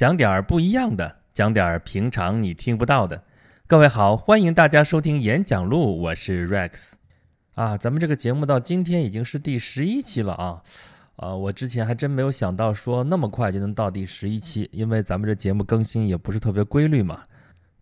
[0.00, 3.22] 讲点儿不一样的，讲点儿平常你听不到的。
[3.66, 6.92] 各位好，欢迎大家收听演讲录，我是 Rex。
[7.54, 10.62] 啊，咱们这个节目到今天已经是第十一期了啊！
[11.16, 17.20] 啊，我之前还真没有想到说那么快就能到第十一期，因为咱们这节目更新也不是特别规律嘛。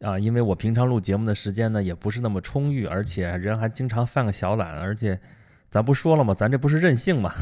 [0.01, 5.17] 啊，因为我平常录节目的时间呢也不是那么充裕，而且人还经常犯个小懒，而且
[5.71, 6.35] 咱不说了吗？
[6.35, 7.33] 咱这不是任性嘛？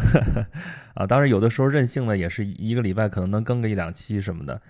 [0.94, 4.60] 啊，当然有的时候任性呢也是一个礼拜可能能更个一两期什么的。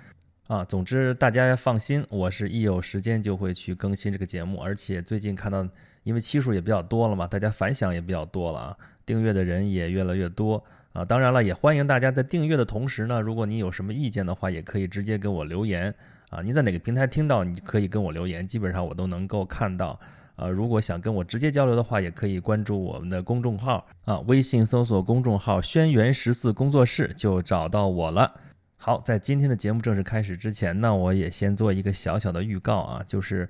[0.46, 5.67] 啊，总之大家放心，我是一有时间就会去更新这个节目，而且最近看到。
[6.07, 10.62] 因为期数也比较多了嘛，大家反响也比较多了啊，订阅的人也越来越多
[10.93, 11.04] 啊。
[11.04, 15.93] 当然了，也欢迎大家在订阅的同时呢，如果你有什么意见的话，也可以直接给我留言
[16.31, 16.40] 啊。
[16.43, 19.98] 您在哪个平台听到，你可以跟我留言，基本上我都能够看到
[20.36, 20.49] 啊。
[20.49, 28.40] 如果想跟我直接交流的话，也可以关注我们的公众号啊，微信搜索公众号“轩辕十四工作室”就找到我了。
[28.76, 33.48] 好，在今天的节目正式开始之前呢，我也先做一个小小的预告啊，就是。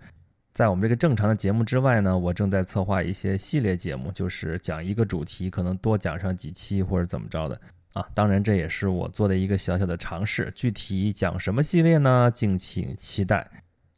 [0.55, 7.61] 在我们这个正常的节目之外呢，我正在策划一些系列节目，就是讲一个主题，可能多讲上几期或者怎么着的
[7.92, 8.03] 啊。
[8.14, 10.51] 当然，这也是我做的一个小小的尝试。
[10.57, 12.31] 具体讲什么系列呢？
[12.33, 13.47] 敬请期待。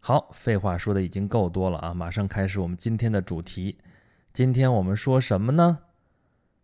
[0.01, 3.77] 好，废话说的已经够多了啊，马上开始我们今天的主题。
[4.33, 5.79] 今天我们说什么呢？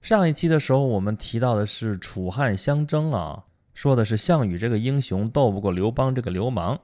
[0.01, 6.79] 上一期的时候我们提到的是楚汉相争啊，说的是项羽这个英雄斗不过刘邦这个流氓。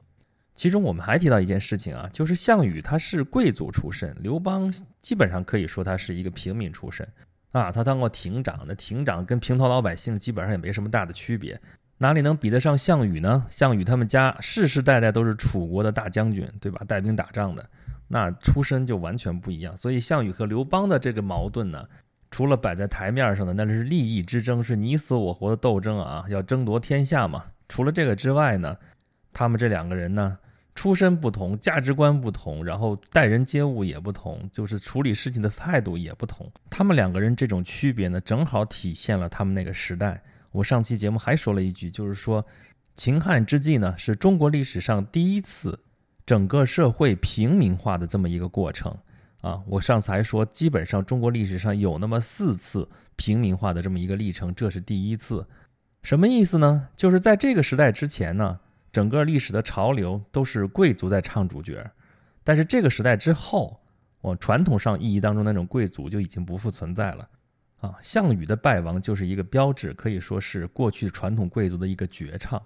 [0.54, 7.08] 其中我们还提到一件事情啊，就是项羽他是贵族出身，刘邦基本上可以说他是一个平民出身
[7.52, 7.70] 啊。
[7.70, 11.58] 他当过亭长，那亭长跟平头老百姓基本上也没什么大的区别，
[12.02, 13.44] 哪里能比得上项羽呢？
[13.50, 16.80] 项羽他们家世世代代都是楚国的大将军，对吧？
[16.88, 17.68] 带兵打仗的，
[18.08, 19.76] 那出身就完全不一样。
[19.76, 21.86] 所以项羽和刘邦的这个矛盾呢，
[22.30, 27.44] 除了摆在台面上的，那是利益之争，是你死我活的斗争啊，要争夺天下嘛。
[27.68, 28.74] 除了这个之外呢？
[29.34, 30.38] 他们这两个人呢，
[30.74, 36.50] 出身不同，价值观不同，然后待人接物也不同，就是处理事情的态度也不同。
[36.70, 40.20] 他们两个人这种区别呢，正好体现了他们那个时代。
[40.52, 42.44] 我上期节目还说了一句，就是说，
[42.96, 45.78] 秦汉之际呢，是中国历史上第一次
[46.26, 48.96] 整个社会平民化的这么一个过程
[49.40, 49.62] 啊。
[49.66, 55.46] 我上次还说，基本上中国历史上有那么四次平民化的这么一个历程，这是第一次。
[56.02, 56.88] 什么意思呢？
[56.96, 58.60] 就是在这个时代之前呢。
[58.92, 61.88] 整个历史的潮流都是贵族在唱主角，
[62.42, 63.80] 但是这个时代之后，
[64.20, 67.28] 我传统上意义当中那种贵族就已经不复存在了。
[67.80, 72.60] 啊，项羽的败亡就是一个标志，可以说是过去传统贵族的一个绝唱。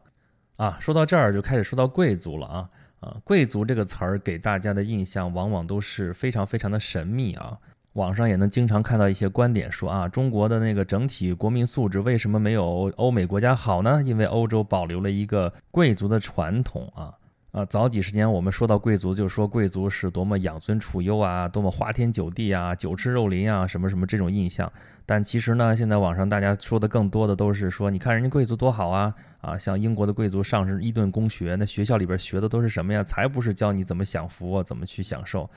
[0.56, 2.70] 啊，说到这儿就开始说到贵族了啊
[3.00, 7.58] 啊，贵族这个词儿给大家的印象往往都是非常非常的神秘啊。
[7.94, 14.02] 网上也能经常看到一些观点说啊，中国的那个整体国民素质为什么没有欧美国家好呢？
[14.04, 17.14] 因为欧洲保留了一个贵族的传统啊
[17.54, 17.64] 啊！
[17.66, 24.70] 早几十年我们说到贵族，就说贵族是多么养尊处优啊，多么花天酒地啊，酒吃肉林啊，什么什么这种印象。
[25.06, 29.56] 但其实呢，现在网上大家说的更多的都是说，你看人家贵族多好啊啊！
[29.56, 33.04] 像英国的贵族上是伊顿公学，那学校里边学的都是什么呀？
[33.04, 35.48] 才不是教你怎么享福啊，怎么去享受。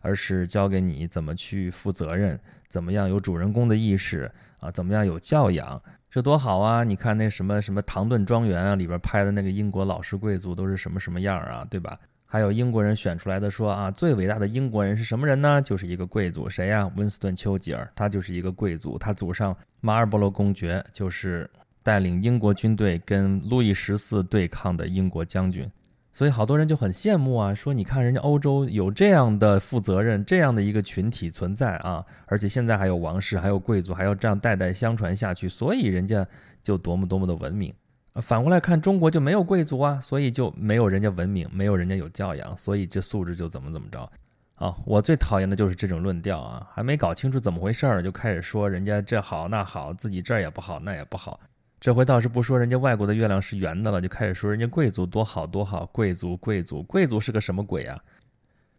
[0.00, 2.38] 而是教给你怎么去负责任，
[2.68, 5.80] 怎么样有主人公的意识啊，怎么样有教养，
[6.14, 6.84] 这多好啊！
[6.84, 11.98] 你看那什么什么唐顿庄园啊，里边拍的那个英国老式贵族都是什么什么样啊，对吧？
[12.24, 15.60] 还有英国人选出来的说啊，最伟大的英国人是什么人呢？
[15.60, 16.88] 就是一个贵族，谁呀？
[16.94, 21.50] 温斯顿·丘吉尔，他就是一个贵族，他祖上马尔波罗公爵就是
[21.82, 25.68] 带领英国军队跟路易十四对抗的英国将军。
[26.14, 36.24] 所以好多人就很羡慕啊，说你看人家欧洲有这样的负责任，这样的一个群体存在啊，而且现在还有王室，还有贵族，还要这样代代相传下去，所以人家
[36.62, 37.74] 就多么多么的文明。
[38.22, 44.08] 反过来看中国就没有贵族啊，所以就没有人家文明，没有人家有教养，所以这素质就怎么怎么着。
[44.54, 51.40] 啊，我最讨厌的就是这种论调啊，还没搞清楚怎么回事儿就开始说人家这好那好，自己这儿也不好那也不好。
[51.84, 55.84] 这回倒是不说人家外国的月亮是圆的了，就开始说人家贵族多好多好。
[55.84, 58.02] 贵族贵族贵族是个什么鬼啊？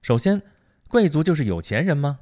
[0.01, 0.41] 首先，
[0.87, 2.17] 贵族就是有钱人吗？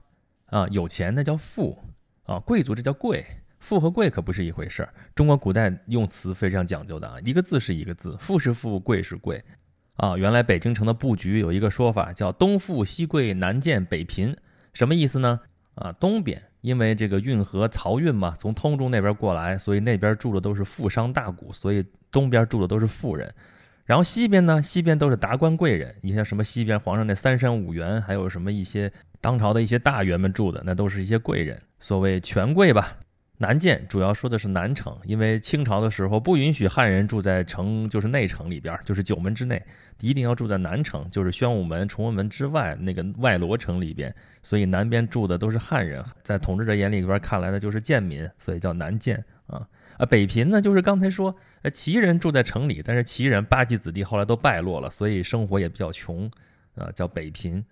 [0.48, 1.80] 啊，有钱那叫富
[2.24, 3.26] 啊，贵族这叫贵。
[3.62, 4.94] 富和贵可不是一回事儿。
[5.16, 9.42] 中国古代用词非常讲究的啊，一个字是一个字，富是富，贵是贵。
[9.94, 14.36] 啊，原来北京城的布局有一个说法叫东富西贵南贱北贫，
[14.74, 15.40] 什么意思呢？
[15.76, 16.44] 啊，东边。
[16.64, 23.32] 因为这个运河漕运嘛，从通州那边过来，所以那边住的都是富商大贾，所以东边住的都是富人。
[23.84, 25.94] 然后西边呢，西边都是达官贵人。
[26.02, 28.90] 你像什么西边皇上那三山五园，还有什么一些
[29.20, 32.96] 当朝的一些大员们住的，那都是一些贵人，所谓权贵吧。
[33.44, 39.62] 南建主要说的是南城，因为清朝的时候不允许汉人住在城，就是内城里边，就是九门之内，
[40.00, 44.16] 一定要住在南城，就是宣武门、崇文门之外那个外罗城里边。
[44.44, 49.68] 所以南边住的都是汉人，在统治者眼里边看来呢，就是贱民，所以叫南建啊。
[49.98, 56.32] 啊，北平呢，就是刚才说，呃，旗人住在城里，但是旗人八旗子弟后来都败落了，所以生活也比较穷，
[56.76, 57.66] 啊，叫北平。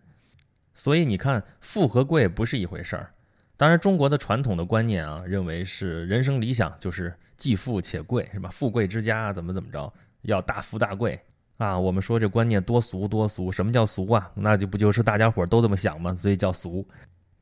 [0.73, 3.13] 所以你看，富和贵不是一回事儿。
[3.61, 8.49] 当然，中国的传统的观念啊，认为是人生理想就是既富且贵，是吧？
[8.49, 9.93] 富贵之家怎么怎么着，
[10.23, 11.19] 要大富大贵
[11.57, 11.77] 啊。
[11.77, 14.31] 我们说这观念多俗多俗，什么叫俗啊？
[14.33, 16.15] 那就不就是大家伙都这么想吗？
[16.15, 16.83] 所以叫俗。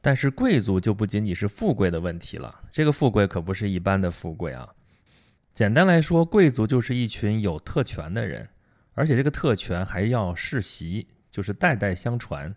[0.02, 4.68] 但是贵族就不仅仅是富贵的问题了，这个富贵可不是一般的富贵啊。
[5.56, 8.46] 简单来说，贵族就是一群有特权的人，
[8.94, 12.54] 而且这个特权还要世袭，就是代代相传。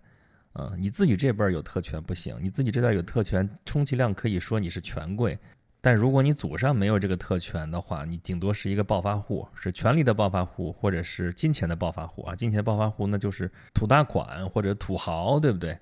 [0.52, 5.38] 啊，你自己这边有特权不行，你自己这边有特权，充其量可以说你是权贵。
[5.80, 12.36] 但如果你祖上没有这个特权的话，你顶多是一个暴发户，是权力的暴发户，或者是金钱的暴发户啊。
[12.36, 15.76] 金钱暴发户那就是土大款或者土豪，对不对？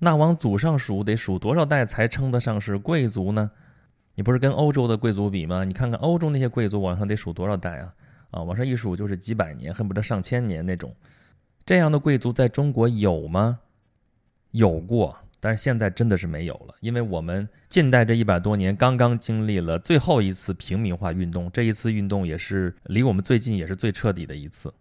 [0.00, 3.48] 那往祖上数得数多少代才称得上是贵族呢？
[4.16, 5.62] 你不是跟欧洲的贵族比吗？
[5.62, 7.94] 你看看欧洲那些贵族往上得数多少代啊？
[8.32, 10.92] 啊，往上一数就是几百年，恨不得上千年那种。
[11.64, 13.60] 这样的贵族在中国有吗？
[14.52, 24.72] 有过，但是现在真的是没有了，因为我们近代这一百多年刚刚经历了最后一次平民化运动，这一次运动也是离我们最近，也是最彻底的一次。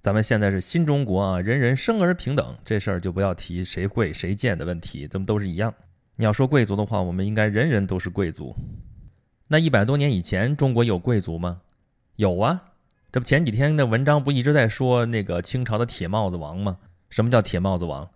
[0.00, 5.72] 咱们现在是新中国啊，人人生而平等，这事儿就不要提谁贵谁贱的问题，咱们都是一样。
[6.16, 8.54] 你要说贵族的话，我们应该人人都是贵族。
[9.48, 11.60] 那一百多年以前，中国有贵族吗？
[12.16, 12.62] 有啊，
[13.12, 16.78] 这不前几天的文章不一直在说那个清朝的铁帽子王吗？
[17.10, 18.08] 什么叫铁帽子王？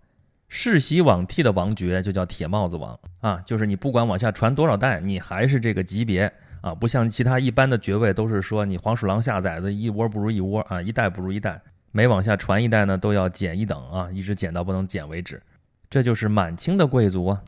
[0.55, 11.59] 世袭罔替的王爵就叫铁帽子王啊，就是你不管往下传多少代，你还是这个级别啊，不像其他一般的爵位都是说你黄鼠狼下崽子一窝不如一窝啊，一代不如一代，
[11.91, 15.41] 每往下传一代呢都要减一等啊，一直减到不能减为止。
[15.89, 17.41] 这就是满清的贵族啊。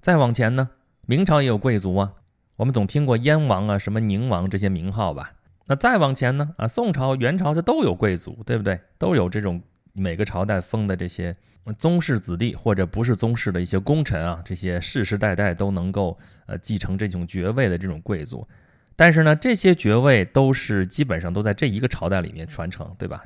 [0.00, 0.70] 再往前呢，
[1.06, 2.10] 明朝也有贵族啊，
[2.56, 5.34] 我们总听过燕王啊、什么宁王这些名号吧？
[5.66, 8.80] 那再往前呢，啊，宋朝、元朝这都有贵族，对不对？
[8.96, 9.60] 都有这种
[9.96, 11.34] 每个朝代封的这些。
[11.80, 16.16] 宗室子弟或者不是宗室的一些功臣啊，这些世世代代都能够
[16.46, 18.46] 呃继承这种爵位的这种贵族，
[18.94, 23.24] 但是呢，这些爵位都是基本上都在这一个朝代里面传承，对吧？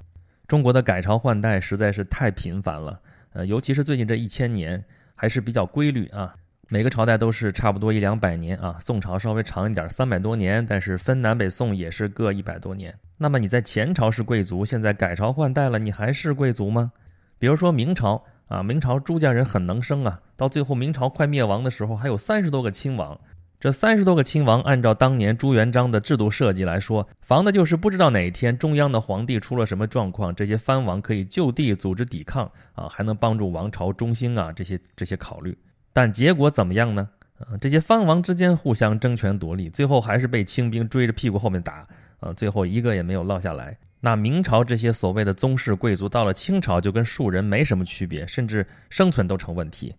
[0.49, 2.99] 中国的改朝换代实在是太频繁了，
[3.35, 4.83] 呃，尤其是最近这一千年
[5.15, 6.35] 还是比较规律啊，
[6.73, 12.97] 每个朝代都是差不多一两百年啊，宋朝稍微长一点，三百多年，但是分南北宋也是各一百多年。
[13.19, 16.93] 那么你在前朝是贵族，现在改朝换代了，你还是贵族吗？
[17.41, 23.21] 比如说明朝啊，明朝朱家人很能生啊，到最后明朝快灭亡的时候，还有三十多个亲王。
[23.59, 35.59] 这三十多个亲王，按照当年朱元璋的制度设计来说，防的就是不知道哪一天中央的皇帝出了什么状况，这些藩王可以就地组织抵抗啊，还能帮助王朝中兴啊，这些这些考虑。
[35.93, 37.09] 但结果怎么样呢？
[37.39, 41.87] 啊，这些藩王之间互相争权夺利，最后还是被清兵追着屁股后面打
[42.21, 43.77] 啊，最后一个也没有落下来。
[44.01, 49.95] 那明朝这些所谓的宗室贵族，到了清朝就跟庶人没什么区别，甚至生存都成问题。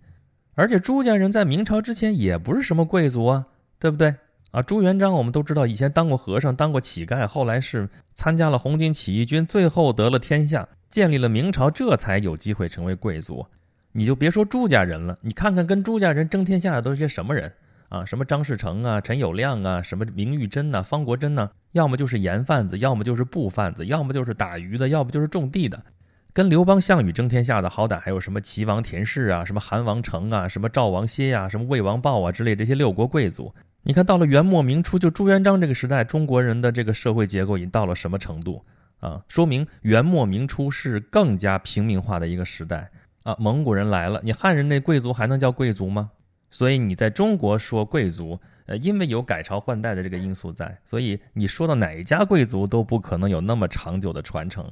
[0.53, 3.45] 而且朱家人在明朝之前也不是什么贵族啊，
[3.79, 4.15] 对不对？
[4.51, 13.45] 啊，朱元璋我们都知道，以前当过和尚，当过乞丐，后来是参加了红巾起义军，最后得了天下，建立了明朝，这才有机会成为贵族。
[13.93, 17.51] 你就别说朱家人了，你看看跟朱家人争天下的都是些什么人？
[17.89, 25.83] 啊，什么张士诚啊，陈友谅啊，什么明玉珍呐，方国珍呐，要么就是盐贩子，要么就是布贩子，要么就是打鱼的，要么就是种地的。
[26.31, 33.53] 跟刘邦、项羽争天下的，好歹还有什么齐王田氏啊，什么韩王成啊，什么赵王歇呀，什么魏王豹啊之类这些六国贵族。
[33.83, 38.63] 你看到了元末明初，就朱元璋这个时代，中国人的这个社会结构已经到了什么程度
[39.01, 39.21] 啊？
[39.27, 42.89] 说明元末明初是更加平民化的一个时代
[43.23, 43.35] 啊。
[43.39, 46.11] 蒙古人来了，你汉人那贵族还能叫贵族吗？
[46.49, 54.69] 所以你在中国说贵族，呃，因为有改朝换代的这个因素在，所以你说到哪一家贵族都不可能有那么长久的传承。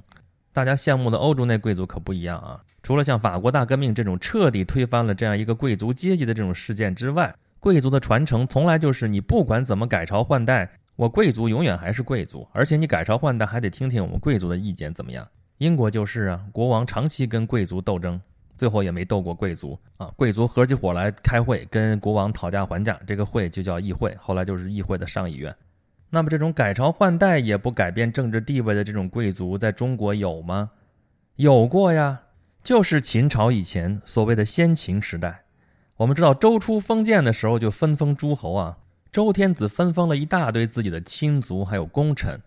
[0.51, 2.60] 大家羡慕的欧洲那贵族可不一样啊！
[2.82, 15.25] 除了像法国大革命这种彻底推翻了这样一个贵族阶级的这种事件之外，贵族的传承从来就是你不管怎么改朝换代，我贵族永远还是贵族，而且你改朝换代还得听听我们贵族的意见怎么样？
[15.60, 18.20] 英国就是啊，国王长期跟贵族斗争。
[18.60, 20.12] 最后也没斗过贵族啊！
[20.18, 25.56] 贵族合起伙来开会，跟国王讨价还价，这个会就叫议会，后来就是议会的上议院。
[26.10, 30.72] 那么这种改朝换代也不改变政治地位的这种贵族，在中国有吗？
[31.38, 32.24] 有过呀，
[32.62, 35.46] 就是秦朝以前所谓的先秦时代。
[35.96, 38.78] 我们知道周初封建的时候就分封诸侯啊，
[39.10, 42.42] 周天子分封了一大堆自己的亲族还有功臣，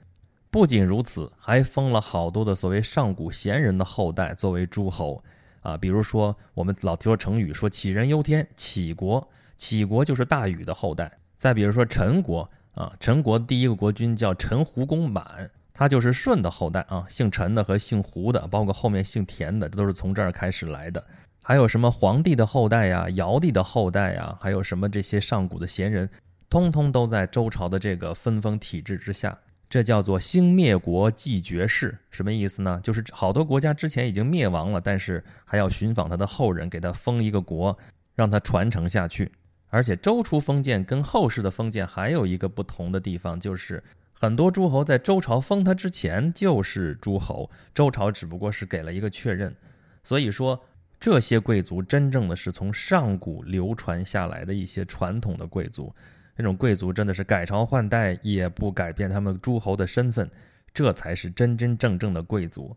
[0.51, 5.23] 不仅如此，还封了好多的所谓上古贤人的后代作为诸侯
[5.63, 5.77] 啊。
[5.77, 9.27] 比如说，我们老说成语说杞人忧天，杞国，
[9.59, 11.11] 杞国就是大禹的后代。
[11.37, 21.05] 再比如说陈国啊，陈国第一个国君叫陈胡公满，他就是舜的后代啊，姓陈的和姓胡的，包括后面姓田的，这都是从这儿开始来的。
[21.43, 26.09] 还有什么皇帝的后代呀，尧帝的后代呀，还有什么这些上古的贤人，
[26.49, 29.37] 通通都在周朝的这个分封体制之下。
[29.73, 32.79] 这叫做兴灭国继绝世，什么意思呢？
[32.83, 37.79] 就是好多国家之前已经灭亡了，但是还要寻访他的后人，给他封一个国，
[38.15, 39.33] 让他传承下去。
[39.71, 49.57] 而且周初封建跟后世的封建还有一个不同的地方，就是很多诸侯在周朝封他之前就是诸侯，周朝只不过是给了一个确认。
[50.03, 50.63] 所以说，
[51.01, 55.95] 这些贵族真正的是从上古流传下来的一些传统的贵族，
[56.37, 60.31] 那种贵族真的是改朝换代也不改变他们诸侯的身份，
[60.73, 62.77] 这才是真真正正的贵族。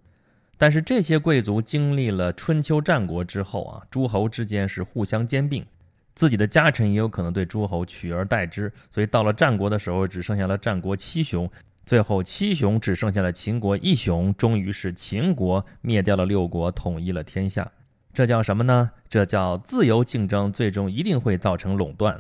[0.58, 5.66] 但是这些贵族经历了春秋战国之后啊，诸侯之间是互相兼并。
[6.14, 11.50] 自己的家臣也有可能对诸侯取而代之，所以到了战国的时候，只剩下了战国七雄，
[11.86, 17.70] 最后七雄只剩下了秦国一雄，终于是秦国灭掉了六国，统一了天下。
[18.14, 18.92] 这叫什么呢？
[19.10, 22.18] 这叫自由竞争，最终一定会造成垄断。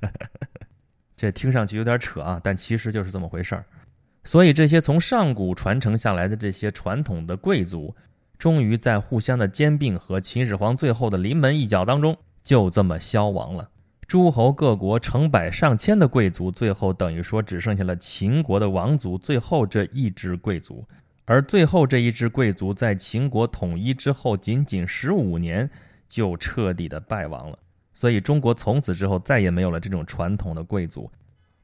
[1.18, 3.64] 这听上去有点扯啊，但其实就是这么回事儿。
[4.24, 7.92] 所以这些从上古传承下来的这些传统的贵族，
[8.38, 12.16] 终于在互相的兼并和秦始皇最后的临门一脚当中。
[12.44, 13.68] 就这么消亡了，
[14.06, 20.86] 诸侯各国成百上千的贵族，最后等于说只剩下了秦国的王族最后这一支贵族，
[21.26, 25.68] 而最后这一支贵族在秦国统一之后，仅仅十五年
[26.08, 27.58] 就彻底的败亡了。
[27.98, 31.10] 所以中国从此之后再也没有了这种传统的贵族，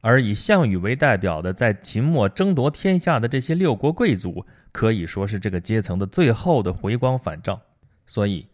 [0.01, 7.61] 而以项羽为代表的在秦末争夺天下的这些六国贵族，可以说是这个阶层的最后的回光返照。
[8.05, 8.45] 所以。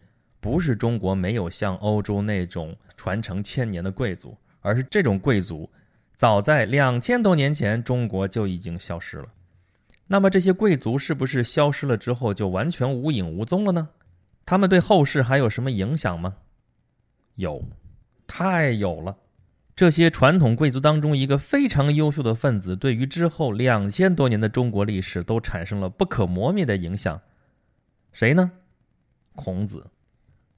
[0.42, 5.70] 不是中国没有像欧洲那种传承千年的贵族，而是这种贵族
[6.16, 9.26] 早在两千多年前中国就已经消失了。
[10.08, 13.88] 那么这些贵族是不是消失了之后就完全无影无踪了呢？
[14.44, 16.34] 他们对后世还有什么影响吗？
[17.36, 17.64] 有，
[18.26, 19.16] 太有了。
[19.74, 27.20] 这些传统贵族当中一个非常优秀的分子，对于之后两千多年的中国历史都产生了不可磨灭的影响。
[28.12, 28.50] 谁呢？
[29.34, 29.90] 孔子。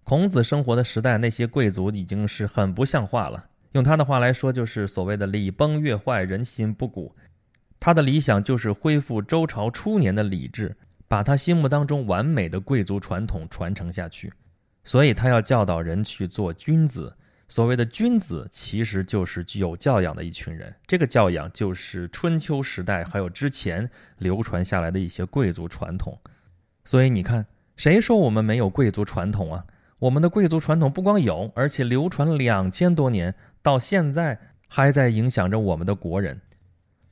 [0.03, 3.43] 孔子生活的时代，那些贵族已经是很不像话了。
[3.73, 7.15] 用他的话来说，就是所谓的“礼崩乐坏，人心不古”。
[7.81, 10.77] 他的理想就是恢复周朝初年的礼制，
[11.09, 14.33] 把他心目当中完美的贵族传统传承下去。
[14.85, 17.17] 所以他要教导人去做君子。
[17.49, 20.75] 所谓的君子，其实就是具有教养的一群人。
[20.87, 23.89] 这个教养就是春秋时代还有之前
[24.19, 26.19] 流传下来的一些贵族传统。
[26.85, 29.67] 所以你看，谁说我们没有贵族传统啊？
[30.01, 34.39] 我们的贵族传统不光有，而且流传两千多年，到现在
[34.69, 36.41] 还在影响着我们的国人。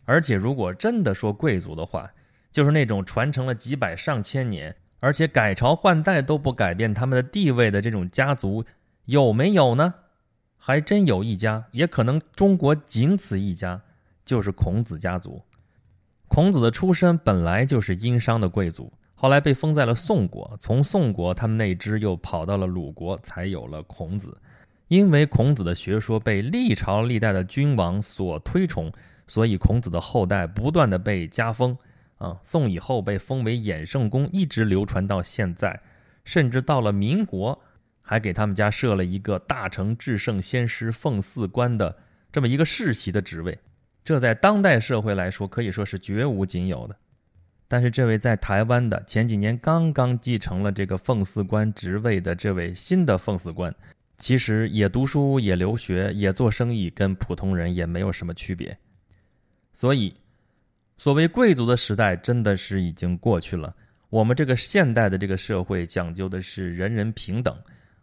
[0.04, 2.10] 而且，如果真的说贵族的话，
[2.50, 8.64] 就是那种传承了几百上千年，而且改朝换代都不改变他们的地位的这种家族，
[9.06, 9.92] 有没有呢？
[10.56, 13.80] 还真有一家，也可能中国仅此一家，
[14.24, 15.42] 就是孔子家族。
[16.28, 18.92] 孔子的出身本来就是殷商的贵族。
[19.16, 24.40] 后来被封在了宋国，从宋国他们那支又跑到了鲁国，才有了孔子。
[24.86, 28.92] 因为孔子的学说被历朝历代的君王所推崇，
[29.26, 31.76] 所以孔子的后代不断的被加封。
[32.22, 35.80] 啊，宋以后被封为衍圣公，一直流传到现在，
[36.24, 37.60] 甚至到了民国，
[38.00, 41.96] 还给他们家设了一个大成至圣先师奉祀官的
[42.30, 43.58] 这么一个世袭的职位。
[44.04, 46.96] 这在当代社会来说，可以说是绝无仅有的。
[47.66, 53.74] 但是这位在台湾的前几年刚刚继承了这个奉祀官职位的这位新的奉祀官，
[54.18, 58.78] 其实也读书也留学也做生意，跟普通人也没有什么区别。
[59.72, 60.14] 所以，
[60.98, 63.74] 所谓贵族的时代真的是已经过去了。
[64.08, 67.56] 我们这个现代的这个社会讲究的是人人平等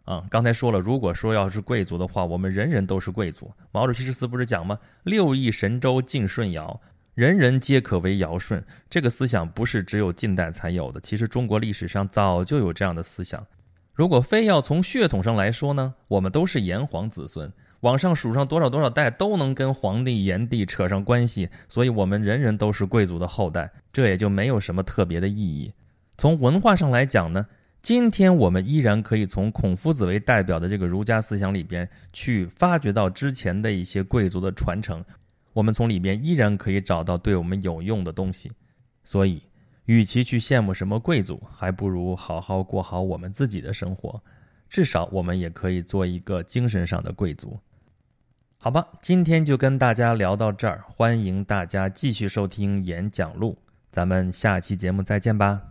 [0.04, 0.24] 啊。
[0.28, 3.50] 刚才说了，如果说要是贵族的话，我们人人都是贵族。
[3.70, 4.78] 毛主席诗词不是讲吗？
[5.04, 6.80] 六亿神州尽舜尧。
[7.14, 13.44] 人人皆可为尧舜，这个思想不是只有近代才有的，其实中国历史上早就有这样的思想。
[13.92, 25.72] 如果非要从血统上来说呢，我们都是炎黄子孙，往上数上多少多少代都能跟皇帝炎帝扯上关系，所以我们人人都是贵族的后代，这也就没有什么特别的意义。
[26.18, 27.46] 从文化上来讲呢，
[27.80, 35.02] 今天我们依然可以从孔夫子为代表的这个儒家思想里边去发掘到之前的一些贵族的传承，
[35.54, 38.52] 我们从里边依然可以找到对我们有用的东西。
[39.02, 39.42] 所以，
[39.86, 44.22] 与其去羡慕什么贵族，还不如好好过好我们自己的生活。
[44.68, 47.58] 至少我们也可以做一个精神上的贵族。
[48.62, 53.56] 好吧，今天就跟大家聊到这儿，欢迎大家继续收听演讲录，
[53.90, 55.62] 咱们下期节目再见吧。